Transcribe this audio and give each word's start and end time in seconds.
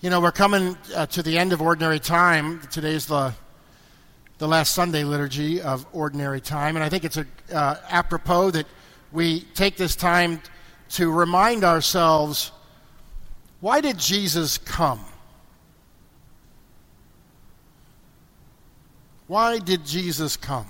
You 0.00 0.10
know, 0.10 0.20
we're 0.20 0.30
coming 0.30 0.78
uh, 0.94 1.06
to 1.06 1.24
the 1.24 1.36
end 1.36 1.52
of 1.52 1.60
Ordinary 1.60 1.98
Time. 1.98 2.60
Today's 2.70 3.06
the, 3.06 3.34
the 4.38 4.46
last 4.46 4.72
Sunday 4.72 5.02
liturgy 5.02 5.60
of 5.60 5.84
Ordinary 5.92 6.40
Time, 6.40 6.76
and 6.76 6.84
I 6.84 6.88
think 6.88 7.04
it's 7.04 7.16
a, 7.16 7.26
uh, 7.52 7.74
apropos 7.88 8.52
that 8.52 8.66
we 9.10 9.40
take 9.56 9.76
this 9.76 9.96
time 9.96 10.40
to 10.90 11.10
remind 11.10 11.64
ourselves 11.64 12.52
why 13.58 13.80
did 13.80 13.98
Jesus 13.98 14.56
come? 14.56 15.04
Why 19.26 19.58
did 19.58 19.84
Jesus 19.84 20.36
come? 20.36 20.68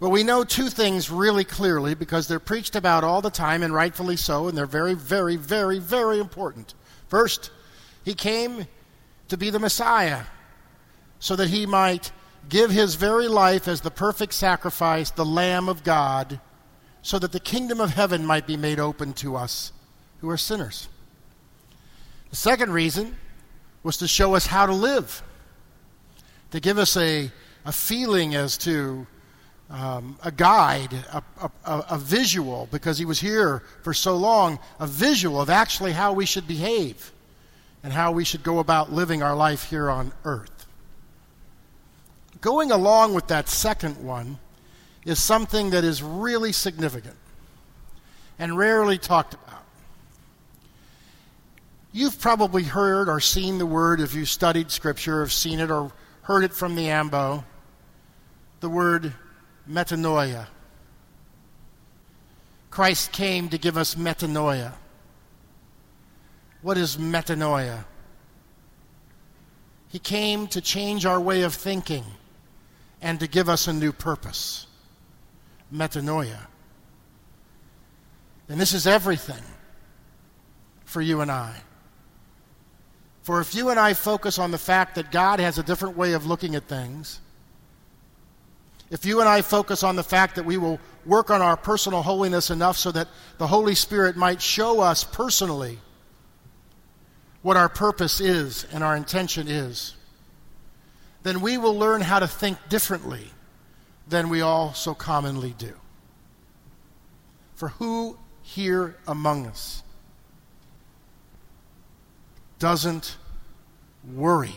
Well, 0.00 0.10
we 0.10 0.24
know 0.24 0.42
two 0.42 0.68
things 0.68 1.10
really 1.10 1.44
clearly 1.44 1.94
because 1.94 2.26
they're 2.26 2.40
preached 2.40 2.74
about 2.74 3.04
all 3.04 3.22
the 3.22 3.30
time, 3.30 3.62
and 3.62 3.72
rightfully 3.72 4.16
so, 4.16 4.48
and 4.48 4.58
they're 4.58 4.66
very, 4.66 4.94
very, 4.94 5.36
very, 5.36 5.78
very 5.78 6.18
important. 6.18 6.74
First, 7.08 7.50
he 8.04 8.14
came 8.14 8.66
to 9.28 9.36
be 9.36 9.50
the 9.50 9.58
Messiah 9.58 10.22
so 11.18 11.36
that 11.36 11.48
he 11.48 11.66
might 11.66 12.12
give 12.48 12.70
his 12.70 12.96
very 12.96 13.28
life 13.28 13.66
as 13.68 13.80
the 13.80 13.90
perfect 13.90 14.34
sacrifice, 14.34 15.10
the 15.10 15.24
Lamb 15.24 15.68
of 15.68 15.84
God, 15.84 16.40
so 17.02 17.18
that 17.18 17.32
the 17.32 17.40
kingdom 17.40 17.80
of 17.80 17.90
heaven 17.90 18.24
might 18.24 18.46
be 18.46 18.56
made 18.56 18.78
open 18.78 19.12
to 19.14 19.36
us 19.36 19.72
who 20.20 20.28
are 20.28 20.36
sinners. 20.36 20.88
The 22.30 22.36
second 22.36 22.72
reason 22.72 23.16
was 23.82 23.98
to 23.98 24.08
show 24.08 24.34
us 24.34 24.46
how 24.46 24.66
to 24.66 24.72
live, 24.72 25.22
to 26.50 26.60
give 26.60 26.78
us 26.78 26.96
a, 26.96 27.30
a 27.64 27.72
feeling 27.72 28.34
as 28.34 28.58
to 28.58 29.06
um, 29.70 30.18
a 30.22 30.30
guide, 30.30 30.92
a, 31.12 31.22
a, 31.64 31.84
a 31.90 31.98
visual, 31.98 32.68
because 32.70 32.98
he 32.98 33.04
was 33.04 33.20
here 33.20 33.62
for 33.82 33.94
so 33.94 34.16
long, 34.16 34.58
a 34.78 34.86
visual 34.86 35.40
of 35.40 35.50
actually 35.50 35.92
how 35.92 36.12
we 36.12 36.26
should 36.26 36.46
behave 36.46 37.12
and 37.82 37.92
how 37.92 38.12
we 38.12 38.24
should 38.24 38.42
go 38.42 38.58
about 38.58 38.92
living 38.92 39.22
our 39.22 39.34
life 39.34 39.64
here 39.70 39.90
on 39.90 40.12
earth. 40.24 40.66
Going 42.40 42.70
along 42.70 43.14
with 43.14 43.28
that 43.28 43.48
second 43.48 44.04
one 44.04 44.38
is 45.04 45.22
something 45.22 45.70
that 45.70 45.84
is 45.84 46.02
really 46.02 46.52
significant 46.52 47.16
and 48.38 48.56
rarely 48.56 48.98
talked 48.98 49.34
about. 49.34 49.62
You've 51.92 52.18
probably 52.18 52.64
heard 52.64 53.08
or 53.08 53.20
seen 53.20 53.58
the 53.58 53.66
word 53.66 54.00
if 54.00 54.14
you 54.14 54.24
studied 54.24 54.70
Scripture, 54.70 55.20
have 55.20 55.32
seen 55.32 55.60
it 55.60 55.70
or 55.70 55.92
heard 56.22 56.42
it 56.42 56.52
from 56.52 56.74
the 56.74 56.88
Ambo, 56.88 57.44
the 58.60 58.68
word 58.68 59.12
metanoia. 59.68 60.46
Christ 62.70 63.12
came 63.12 63.48
to 63.50 63.58
give 63.58 63.76
us 63.76 63.94
metanoia. 63.94 64.72
What 66.62 66.76
is 66.76 66.96
metanoia? 66.96 67.84
He 69.88 69.98
came 69.98 70.48
to 70.48 70.60
change 70.60 71.06
our 71.06 71.20
way 71.20 71.42
of 71.42 71.54
thinking 71.54 72.04
and 73.00 73.20
to 73.20 73.28
give 73.28 73.48
us 73.48 73.68
a 73.68 73.72
new 73.72 73.92
purpose. 73.92 74.66
Metanoia. 75.72 76.38
And 78.48 78.60
this 78.60 78.72
is 78.72 78.86
everything 78.86 79.42
for 80.84 81.00
you 81.00 81.20
and 81.20 81.30
I. 81.30 81.54
For 83.22 83.40
if 83.40 83.54
you 83.54 83.70
and 83.70 83.80
I 83.80 83.94
focus 83.94 84.38
on 84.38 84.50
the 84.50 84.58
fact 84.58 84.96
that 84.96 85.10
God 85.10 85.40
has 85.40 85.58
a 85.58 85.62
different 85.62 85.96
way 85.96 86.12
of 86.12 86.26
looking 86.26 86.54
at 86.54 86.64
things, 86.64 87.20
if 88.94 89.04
you 89.04 89.18
and 89.18 89.28
I 89.28 89.42
focus 89.42 89.82
on 89.82 89.96
the 89.96 90.04
fact 90.04 90.36
that 90.36 90.44
we 90.44 90.56
will 90.56 90.78
work 91.04 91.28
on 91.28 91.42
our 91.42 91.56
personal 91.56 92.00
holiness 92.00 92.50
enough 92.50 92.76
so 92.76 92.92
that 92.92 93.08
the 93.38 93.46
Holy 93.48 93.74
Spirit 93.74 94.16
might 94.16 94.40
show 94.40 94.78
us 94.78 95.02
personally 95.02 95.80
what 97.42 97.56
our 97.56 97.68
purpose 97.68 98.20
is 98.20 98.64
and 98.72 98.84
our 98.84 98.94
intention 98.94 99.48
is, 99.48 99.96
then 101.24 101.40
we 101.40 101.58
will 101.58 101.76
learn 101.76 102.02
how 102.02 102.20
to 102.20 102.28
think 102.28 102.56
differently 102.68 103.26
than 104.06 104.28
we 104.28 104.42
all 104.42 104.72
so 104.74 104.94
commonly 104.94 105.56
do. 105.58 105.74
For 107.56 107.70
who 107.70 108.16
here 108.42 108.94
among 109.08 109.48
us 109.48 109.82
doesn't 112.60 113.16
worry? 114.14 114.54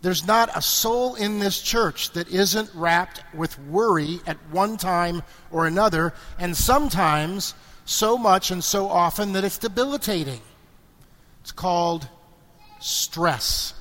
There's 0.00 0.26
not 0.26 0.56
a 0.56 0.62
soul 0.62 1.16
in 1.16 1.40
this 1.40 1.60
church 1.60 2.12
that 2.12 2.28
isn't 2.28 2.70
wrapped 2.74 3.22
with 3.34 3.58
worry 3.64 4.20
at 4.26 4.36
one 4.50 4.76
time 4.76 5.22
or 5.50 5.66
another, 5.66 6.14
and 6.38 6.56
sometimes 6.56 7.54
so 7.84 8.16
much 8.16 8.50
and 8.50 8.62
so 8.62 8.88
often 8.88 9.32
that 9.32 9.44
it's 9.44 9.58
debilitating. 9.58 10.40
It's 11.40 11.52
called 11.52 12.08
stress. 12.80 13.74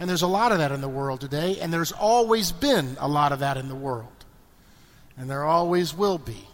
And 0.00 0.08
there's 0.08 0.22
a 0.22 0.28
lot 0.28 0.52
of 0.52 0.58
that 0.58 0.72
in 0.72 0.80
the 0.80 0.88
world 0.88 1.20
today, 1.20 1.58
and 1.60 1.72
there's 1.72 1.92
always 1.92 2.52
been 2.52 2.96
a 3.00 3.08
lot 3.08 3.32
of 3.32 3.40
that 3.40 3.56
in 3.56 3.68
the 3.68 3.74
world. 3.74 4.08
And 5.18 5.28
there 5.28 5.44
always 5.44 5.92
will 5.92 6.18
be 6.18 6.46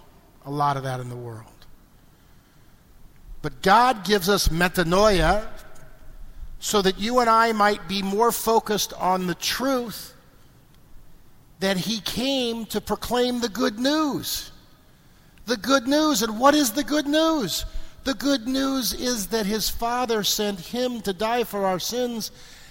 a 0.47 0.51
lot 0.51 0.77
of 0.77 0.85
that 0.85 0.99
in 0.99 1.11
the 1.11 1.17
world. 1.17 1.47
But 3.43 3.61
God 3.61 4.05
gives 4.05 4.31
us 4.31 4.49
metanoia 4.49 5.47
so 6.65 6.81
that 6.81 6.99
you 6.99 7.21
and 7.21 7.29
I 7.29 7.53
might 7.53 7.89
be 7.89 8.01
more 8.01 8.33
focused 8.33 8.95
on 8.95 9.27
the 9.27 9.35
truth 9.35 10.15
that 11.61 11.77
He 11.77 12.01
came 12.01 12.65
to 12.67 12.81
proclaim 12.81 13.41
the 13.41 13.51
good 13.51 13.79
news. 13.79 14.51
The 15.45 15.59
good 15.59 15.87
news. 15.87 16.23
And 16.23 16.41
what 16.41 16.55
is 16.55 16.73
the 16.73 16.83
good 16.83 17.07
news? 17.07 17.67
The 18.05 18.15
good 18.15 18.49
news 18.49 18.95
is 18.95 19.27
that 19.27 19.45
His 19.45 19.69
Father 19.69 20.25
sent 20.25 20.59
Him 20.59 21.03
to 21.03 21.13
die 21.13 21.45
for 21.45 21.67
our 21.67 21.79
sins, 21.79 22.31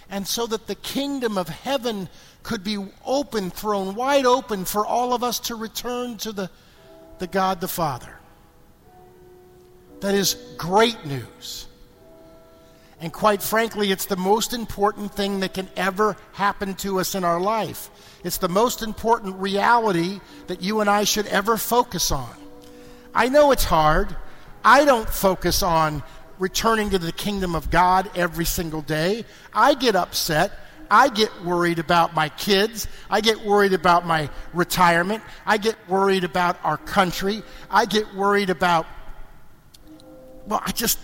and 0.10 0.28
so 0.28 0.48
that 0.48 0.66
the 0.66 0.74
kingdom 0.74 1.38
of 1.38 1.48
heaven 1.48 2.10
could 2.42 2.64
be 2.64 2.84
open, 3.06 3.52
thrown 3.52 3.94
wide 3.94 4.26
open 4.26 4.66
for 4.66 4.88
all 4.88 5.14
of 5.14 5.24
us 5.24 5.38
to 5.42 5.56
return 5.56 6.18
to 6.18 6.32
the, 6.32 6.50
the 7.20 7.28
God 7.28 7.62
the 7.62 7.68
Father. 7.68 8.18
That 10.00 10.16
is 10.16 10.36
great 10.58 11.06
news. 11.06 11.68
And 13.04 13.12
quite 13.12 13.44
frankly, 13.44 13.92
it's 13.92 14.06
the 14.06 14.16
most 14.16 14.54
important 14.54 15.14
thing 15.14 15.42
that 15.42 15.54
can 15.54 15.68
ever 15.76 16.16
happen 16.32 16.74
to 16.76 17.02
us 17.02 17.16
in 17.16 17.26
our 17.26 17.38
life. 17.38 17.90
It's 18.24 18.38
the 18.38 18.48
most 18.48 18.82
important 18.82 19.36
reality 19.36 20.22
that 20.48 20.62
you 20.62 20.80
and 20.80 20.90
I 20.90 21.04
should 21.04 21.28
ever 21.28 21.58
focus 21.58 22.12
on. 22.12 22.34
I 23.14 23.28
know 23.28 23.52
it's 23.52 23.66
hard. 23.66 24.16
I 24.64 24.86
don't 24.86 25.10
focus 25.10 25.62
on 25.62 26.02
returning 26.40 26.92
to 26.92 26.98
the 26.98 27.12
kingdom 27.12 27.56
of 27.56 27.70
God 27.70 28.10
every 28.16 28.46
single 28.46 28.82
day. 28.82 29.26
I 29.54 29.74
get 29.74 29.98
upset. 29.98 30.54
I 30.90 31.10
get 31.10 31.44
worried 31.44 31.80
about 31.80 32.14
my 32.14 32.30
kids. 32.30 32.88
I 33.10 33.20
get 33.20 33.44
worried 33.44 33.74
about 33.74 34.08
my 34.08 34.30
retirement. 34.54 35.24
I 35.46 35.58
get 35.58 35.76
worried 35.90 36.24
about 36.24 36.58
our 36.64 36.78
country. 36.78 37.44
I 37.70 37.84
get 37.84 38.16
worried 38.16 38.50
about, 38.50 38.86
well, 40.48 40.64
I 40.66 40.72
just, 40.72 41.00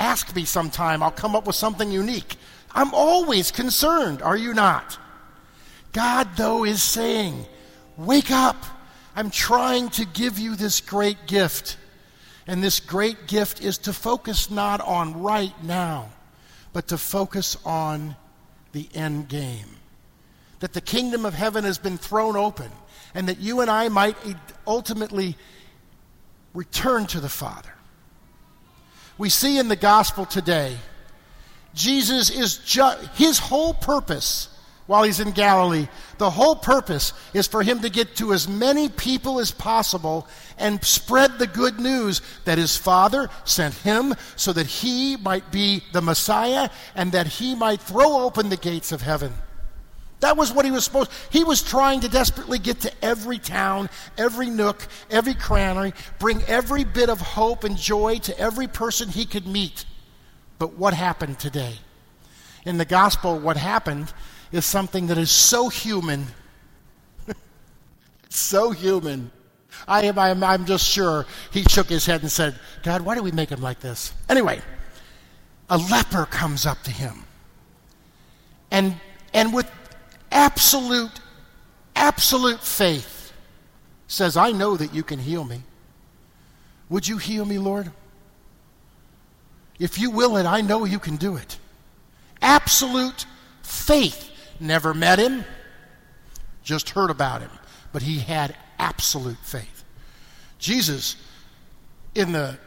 Ask 0.00 0.34
me 0.34 0.46
sometime. 0.46 1.02
I'll 1.02 1.10
come 1.10 1.36
up 1.36 1.46
with 1.46 1.56
something 1.56 1.92
unique. 1.92 2.36
I'm 2.72 2.94
always 2.94 3.50
concerned, 3.50 4.22
are 4.22 4.36
you 4.36 4.54
not? 4.54 4.98
God, 5.92 6.28
though, 6.36 6.64
is 6.64 6.82
saying, 6.82 7.46
Wake 7.98 8.30
up. 8.30 8.56
I'm 9.14 9.30
trying 9.30 9.90
to 9.90 10.06
give 10.06 10.38
you 10.38 10.56
this 10.56 10.80
great 10.80 11.26
gift. 11.26 11.76
And 12.46 12.62
this 12.62 12.80
great 12.80 13.28
gift 13.28 13.60
is 13.60 13.76
to 13.78 13.92
focus 13.92 14.50
not 14.50 14.80
on 14.80 15.22
right 15.22 15.52
now, 15.62 16.08
but 16.72 16.88
to 16.88 16.96
focus 16.96 17.58
on 17.66 18.16
the 18.72 18.88
end 18.94 19.28
game. 19.28 19.76
That 20.60 20.72
the 20.72 20.80
kingdom 20.80 21.26
of 21.26 21.34
heaven 21.34 21.64
has 21.64 21.76
been 21.76 21.98
thrown 21.98 22.36
open, 22.36 22.70
and 23.14 23.28
that 23.28 23.38
you 23.38 23.60
and 23.60 23.70
I 23.70 23.90
might 23.90 24.16
ultimately 24.66 25.36
return 26.54 27.06
to 27.08 27.20
the 27.20 27.28
Father 27.28 27.74
we 29.20 29.28
see 29.28 29.58
in 29.58 29.68
the 29.68 29.76
gospel 29.76 30.24
today, 30.24 30.74
Jesus 31.74 32.30
is 32.30 32.56
just, 32.56 33.06
his 33.16 33.38
whole 33.38 33.74
purpose 33.74 34.48
while 34.86 35.02
he's 35.02 35.20
in 35.20 35.32
Galilee, 35.32 35.88
the 36.16 36.30
whole 36.30 36.56
purpose 36.56 37.12
is 37.34 37.46
for 37.46 37.62
him 37.62 37.80
to 37.80 37.90
get 37.90 38.16
to 38.16 38.32
as 38.32 38.48
many 38.48 38.88
people 38.88 39.38
as 39.38 39.50
possible 39.50 40.26
and 40.56 40.82
spread 40.82 41.38
the 41.38 41.46
good 41.46 41.78
news 41.78 42.22
that 42.46 42.56
his 42.56 42.78
Father 42.78 43.28
sent 43.44 43.74
him 43.74 44.14
so 44.36 44.54
that 44.54 44.66
he 44.66 45.16
might 45.18 45.52
be 45.52 45.84
the 45.92 46.00
Messiah 46.00 46.70
and 46.94 47.12
that 47.12 47.26
he 47.26 47.54
might 47.54 47.82
throw 47.82 48.20
open 48.20 48.48
the 48.48 48.56
gates 48.56 48.90
of 48.90 49.02
heaven. 49.02 49.34
That 50.20 50.36
was 50.36 50.52
what 50.52 50.64
he 50.64 50.70
was 50.70 50.84
supposed. 50.84 51.10
He 51.30 51.44
was 51.44 51.62
trying 51.62 52.00
to 52.00 52.08
desperately 52.08 52.58
get 52.58 52.80
to 52.80 52.92
every 53.02 53.38
town, 53.38 53.88
every 54.18 54.50
nook, 54.50 54.86
every 55.10 55.34
cranny, 55.34 55.94
bring 56.18 56.42
every 56.42 56.84
bit 56.84 57.08
of 57.08 57.20
hope 57.20 57.64
and 57.64 57.76
joy 57.76 58.18
to 58.18 58.38
every 58.38 58.68
person 58.68 59.08
he 59.08 59.24
could 59.24 59.46
meet. 59.46 59.86
But 60.58 60.74
what 60.74 60.92
happened 60.92 61.38
today? 61.38 61.74
In 62.66 62.76
the 62.76 62.84
gospel, 62.84 63.38
what 63.38 63.56
happened 63.56 64.12
is 64.52 64.66
something 64.66 65.06
that 65.06 65.16
is 65.16 65.30
so 65.30 65.70
human, 65.70 66.26
so 68.28 68.70
human, 68.72 69.30
I 69.88 70.04
am, 70.04 70.18
I 70.18 70.28
am, 70.28 70.44
I'm 70.44 70.66
just 70.66 70.84
sure 70.84 71.24
he 71.50 71.62
shook 71.62 71.88
his 71.88 72.04
head 72.04 72.20
and 72.20 72.30
said, 72.30 72.58
God, 72.82 73.00
why 73.00 73.14
do 73.14 73.22
we 73.22 73.32
make 73.32 73.48
him 73.48 73.62
like 73.62 73.80
this? 73.80 74.12
Anyway, 74.28 74.60
a 75.70 75.78
leper 75.78 76.26
comes 76.26 76.66
up 76.66 76.82
to 76.82 76.90
him. 76.90 77.24
And, 78.70 78.96
and 79.32 79.54
with 79.54 79.70
absolute, 80.40 81.20
absolute 81.94 82.60
faith 82.60 83.32
says, 84.06 84.38
I 84.38 84.52
know 84.52 84.74
that 84.74 84.94
you 84.94 85.02
can 85.02 85.18
heal 85.18 85.44
me. 85.44 85.62
Would 86.88 87.06
you 87.06 87.18
heal 87.18 87.44
me, 87.44 87.58
Lord? 87.58 87.90
If 89.78 89.98
you 89.98 90.10
will 90.10 90.38
it, 90.38 90.46
I 90.46 90.62
know 90.62 90.86
you 90.86 90.98
can 90.98 91.16
do 91.16 91.36
it. 91.36 91.58
Absolute 92.40 93.26
faith. 93.62 94.30
Never 94.58 94.94
met 94.94 95.18
him, 95.18 95.44
just 96.62 96.90
heard 96.90 97.10
about 97.10 97.42
him, 97.42 97.50
but 97.92 98.02
he 98.02 98.18
had 98.18 98.56
absolute 98.78 99.38
faith. 99.42 99.84
Jesus, 100.58 101.16
in 102.14 102.32
the 102.32 102.58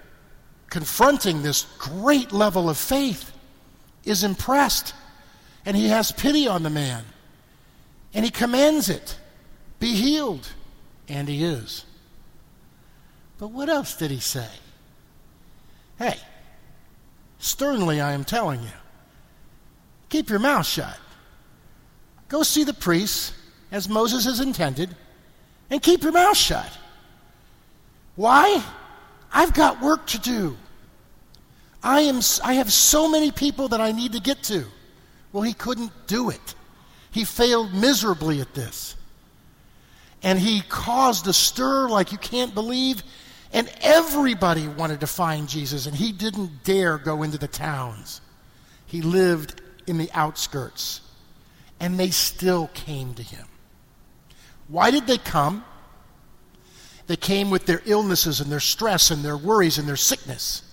confronting 0.69 1.41
this 1.41 1.65
great 1.79 2.31
level 2.31 2.69
of 2.69 2.77
faith, 2.77 3.31
is 4.05 4.23
impressed 4.23 4.93
and 5.65 5.75
he 5.75 5.87
has 5.87 6.11
pity 6.11 6.47
on 6.47 6.61
the 6.61 6.69
man 6.69 7.03
and 8.13 8.23
he 8.23 8.31
commands 8.31 8.89
it 8.89 9.17
be 9.79 9.95
healed. 9.95 10.47
And 11.09 11.27
he 11.27 11.43
is. 11.43 11.83
But 13.37 13.49
what 13.49 13.67
else 13.67 13.97
did 13.97 14.11
he 14.11 14.21
say? 14.21 14.47
Hey, 15.99 16.15
sternly 17.39 17.99
I 17.99 18.13
am 18.13 18.23
telling 18.23 18.61
you, 18.61 18.77
keep 20.07 20.29
your 20.29 20.39
mouth 20.39 20.65
shut. 20.65 20.97
Go 22.29 22.43
see 22.43 22.63
the 22.63 22.73
priests 22.73 23.33
as 23.73 23.89
Moses 23.89 24.23
has 24.23 24.39
intended 24.39 24.95
and 25.69 25.81
keep 25.81 26.01
your 26.03 26.13
mouth 26.13 26.37
shut. 26.37 26.71
Why? 28.15 28.63
I've 29.33 29.53
got 29.53 29.81
work 29.81 30.07
to 30.07 30.19
do. 30.19 30.55
I, 31.83 32.01
am, 32.01 32.21
I 32.41 32.53
have 32.53 32.71
so 32.71 33.09
many 33.09 33.31
people 33.31 33.67
that 33.67 33.81
I 33.81 33.91
need 33.91 34.13
to 34.13 34.21
get 34.21 34.41
to. 34.43 34.63
Well, 35.33 35.43
he 35.43 35.53
couldn't 35.53 35.91
do 36.07 36.29
it. 36.29 36.55
He 37.13 37.25
failed 37.25 37.73
miserably 37.73 38.41
at 38.41 38.55
this. 38.55 38.95
And 40.23 40.39
he 40.39 40.61
caused 40.61 41.27
a 41.27 41.33
stir 41.33 41.87
like 41.87 42.11
you 42.11 42.17
can't 42.17 42.55
believe. 42.55 43.03
And 43.53 43.71
everybody 43.81 44.67
wanted 44.67 45.01
to 45.01 45.07
find 45.07 45.47
Jesus, 45.47 45.85
and 45.85 45.95
he 45.95 46.11
didn't 46.11 46.63
dare 46.63 46.97
go 46.97 47.21
into 47.21 47.37
the 47.37 47.47
towns. 47.47 48.19
He 48.87 49.03
lived 49.03 49.61
in 49.85 49.99
the 49.99 50.09
outskirts. 50.13 51.01
And 51.79 51.99
they 51.99 52.09
still 52.09 52.71
came 52.73 53.13
to 53.13 53.21
him. 53.21 53.45
Why 54.67 54.89
did 54.89 55.05
they 55.05 55.19
come? 55.19 55.63
They 57.05 57.17
came 57.17 57.51
with 57.51 57.67
their 57.67 57.81
illnesses 57.85 58.39
and 58.39 58.51
their 58.51 58.59
stress 58.59 59.11
and 59.11 59.23
their 59.23 59.37
worries 59.37 59.77
and 59.77 59.87
their 59.87 59.97
sickness. 59.97 60.63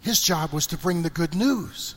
His 0.00 0.22
job 0.22 0.52
was 0.52 0.68
to 0.68 0.78
bring 0.78 1.02
the 1.02 1.10
good 1.10 1.34
news. 1.34 1.96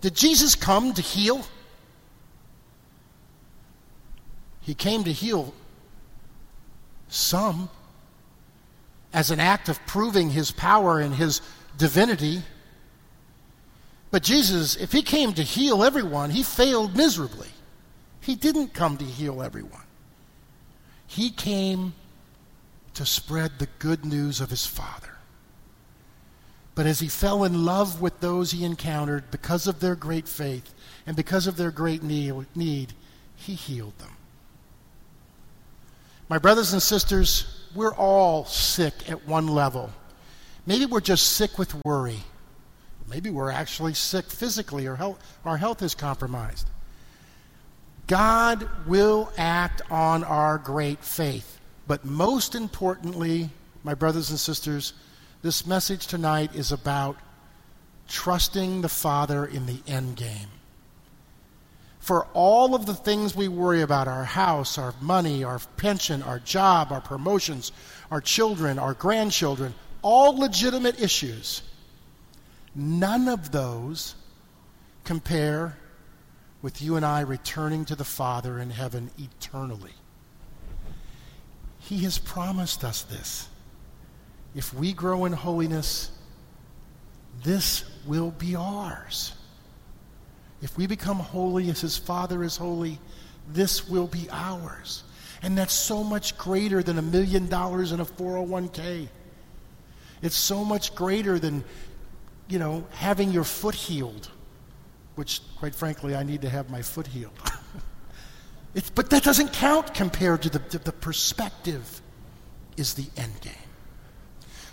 Did 0.00 0.14
Jesus 0.14 0.54
come 0.54 0.94
to 0.94 1.02
heal? 1.02 1.44
He 4.60 4.74
came 4.74 5.04
to 5.04 5.12
heal 5.12 5.54
some 7.08 7.70
as 9.12 9.30
an 9.30 9.40
act 9.40 9.68
of 9.68 9.84
proving 9.86 10.30
his 10.30 10.50
power 10.50 11.00
and 11.00 11.14
his 11.14 11.40
divinity. 11.76 12.42
But 14.10 14.22
Jesus, 14.22 14.76
if 14.76 14.92
he 14.92 15.02
came 15.02 15.32
to 15.34 15.42
heal 15.42 15.82
everyone, 15.82 16.30
he 16.30 16.42
failed 16.42 16.96
miserably. 16.96 17.48
He 18.20 18.34
didn't 18.34 18.74
come 18.74 18.98
to 18.98 19.04
heal 19.04 19.42
everyone. 19.42 19.84
He 21.06 21.30
came 21.30 21.94
to 22.94 23.06
spread 23.06 23.58
the 23.58 23.68
good 23.78 24.04
news 24.04 24.40
of 24.40 24.50
his 24.50 24.66
Father. 24.66 25.17
But 26.78 26.86
as 26.86 27.00
he 27.00 27.08
fell 27.08 27.42
in 27.42 27.64
love 27.64 28.00
with 28.00 28.20
those 28.20 28.52
he 28.52 28.64
encountered 28.64 29.32
because 29.32 29.66
of 29.66 29.80
their 29.80 29.96
great 29.96 30.28
faith 30.28 30.72
and 31.08 31.16
because 31.16 31.48
of 31.48 31.56
their 31.56 31.72
great 31.72 32.04
need, 32.04 32.92
he 33.34 33.54
healed 33.54 33.98
them. 33.98 34.12
My 36.28 36.38
brothers 36.38 36.72
and 36.74 36.80
sisters, 36.80 37.64
we're 37.74 37.96
all 37.96 38.44
sick 38.44 39.10
at 39.10 39.26
one 39.26 39.48
level. 39.48 39.90
Maybe 40.66 40.86
we're 40.86 41.00
just 41.00 41.32
sick 41.32 41.58
with 41.58 41.74
worry. 41.84 42.20
Maybe 43.08 43.28
we're 43.28 43.50
actually 43.50 43.94
sick 43.94 44.26
physically 44.26 44.86
or 44.86 44.94
health, 44.94 45.18
our 45.44 45.56
health 45.56 45.82
is 45.82 45.96
compromised. 45.96 46.70
God 48.06 48.68
will 48.86 49.32
act 49.36 49.82
on 49.90 50.22
our 50.22 50.58
great 50.58 51.02
faith. 51.02 51.58
But 51.88 52.04
most 52.04 52.54
importantly, 52.54 53.50
my 53.82 53.94
brothers 53.94 54.30
and 54.30 54.38
sisters, 54.38 54.92
this 55.42 55.66
message 55.66 56.06
tonight 56.06 56.54
is 56.54 56.72
about 56.72 57.16
trusting 58.08 58.80
the 58.80 58.88
Father 58.88 59.44
in 59.46 59.66
the 59.66 59.80
end 59.86 60.16
game. 60.16 60.48
For 62.00 62.26
all 62.32 62.74
of 62.74 62.86
the 62.86 62.94
things 62.94 63.36
we 63.36 63.48
worry 63.48 63.82
about 63.82 64.08
our 64.08 64.24
house, 64.24 64.78
our 64.78 64.94
money, 65.00 65.44
our 65.44 65.58
pension, 65.76 66.22
our 66.22 66.38
job, 66.38 66.90
our 66.90 67.00
promotions, 67.00 67.72
our 68.10 68.20
children, 68.20 68.78
our 68.78 68.94
grandchildren 68.94 69.74
all 70.02 70.38
legitimate 70.38 71.00
issues 71.00 71.62
none 72.74 73.28
of 73.28 73.50
those 73.50 74.14
compare 75.04 75.76
with 76.62 76.80
you 76.80 76.96
and 76.96 77.04
I 77.04 77.20
returning 77.20 77.84
to 77.86 77.96
the 77.96 78.04
Father 78.04 78.58
in 78.58 78.70
heaven 78.70 79.10
eternally. 79.18 79.94
He 81.80 82.04
has 82.04 82.18
promised 82.18 82.84
us 82.84 83.02
this. 83.02 83.48
If 84.54 84.72
we 84.74 84.92
grow 84.92 85.24
in 85.24 85.32
holiness, 85.32 86.10
this 87.42 87.84
will 88.06 88.30
be 88.32 88.56
ours. 88.56 89.34
If 90.62 90.76
we 90.76 90.86
become 90.86 91.18
holy 91.18 91.70
as 91.70 91.80
his 91.80 91.96
Father 91.96 92.42
is 92.42 92.56
holy, 92.56 92.98
this 93.52 93.88
will 93.88 94.06
be 94.06 94.28
ours. 94.30 95.04
And 95.42 95.56
that's 95.56 95.72
so 95.72 96.02
much 96.02 96.36
greater 96.36 96.82
than 96.82 96.98
a 96.98 97.02
million 97.02 97.48
dollars 97.48 97.92
in 97.92 98.00
a 98.00 98.04
401k. 98.04 99.08
It's 100.20 100.36
so 100.36 100.64
much 100.64 100.94
greater 100.96 101.38
than, 101.38 101.62
you 102.48 102.58
know, 102.58 102.84
having 102.90 103.30
your 103.30 103.44
foot 103.44 103.74
healed 103.76 104.28
which, 105.18 105.40
quite 105.56 105.74
frankly, 105.74 106.14
I 106.14 106.22
need 106.22 106.42
to 106.42 106.48
have 106.48 106.70
my 106.70 106.80
foot 106.80 107.08
healed. 107.08 107.32
but 108.94 109.10
that 109.10 109.24
doesn't 109.24 109.52
count 109.52 109.92
compared 109.92 110.42
to 110.42 110.48
the, 110.48 110.60
to 110.60 110.78
the 110.78 110.92
perspective 110.92 112.00
is 112.76 112.94
the 112.94 113.06
end 113.16 113.32
game. 113.40 113.52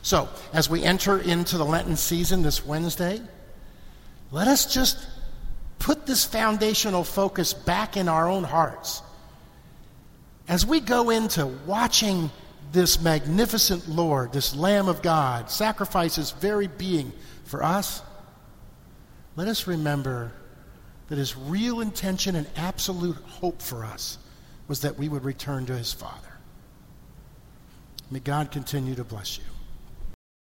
So, 0.05 0.29
as 0.53 0.69
we 0.69 0.83
enter 0.83 1.17
into 1.17 1.57
the 1.57 1.65
Lenten 1.65 1.95
season 1.95 2.43
this 2.43 2.63
Wednesday, 2.63 3.19
let 4.29 4.47
us 4.47 4.71
just 4.71 5.03
put 5.79 6.05
this 6.05 6.23
foundational 6.23 7.03
focus 7.03 7.55
back 7.55 7.97
in 7.97 8.07
our 8.07 8.29
own 8.29 8.43
hearts. 8.43 9.01
As 10.47 10.63
we 10.63 10.79
go 10.79 11.09
into 11.09 11.47
watching 11.47 12.29
this 12.71 13.01
magnificent 13.01 13.89
Lord, 13.89 14.31
this 14.31 14.55
Lamb 14.55 14.89
of 14.89 15.01
God, 15.01 15.49
sacrifice 15.49 16.17
his 16.17 16.29
very 16.29 16.67
being 16.67 17.11
for 17.45 17.63
us, 17.63 18.03
let 19.35 19.47
us 19.47 19.65
remember 19.65 20.31
that 21.07 21.17
his 21.17 21.35
real 21.35 21.81
intention 21.81 22.35
and 22.35 22.45
absolute 22.55 23.17
hope 23.25 23.59
for 23.59 23.83
us 23.83 24.19
was 24.67 24.81
that 24.81 24.99
we 24.99 25.09
would 25.09 25.23
return 25.23 25.65
to 25.65 25.75
his 25.75 25.93
Father. 25.93 26.37
May 28.11 28.19
God 28.19 28.51
continue 28.51 28.93
to 28.93 29.03
bless 29.03 29.39
you. 29.39 29.54